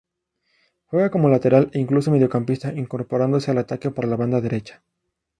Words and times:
Juega 0.87 1.11
como 1.11 1.29
lateral 1.29 1.69
e 1.73 1.79
incluso 1.79 2.09
mediocampista, 2.09 2.73
incorporándose 2.73 3.51
al 3.51 3.59
ataque 3.59 3.91
por 3.91 4.07
la 4.07 4.15
banda 4.15 4.41
derecha. 4.41 4.81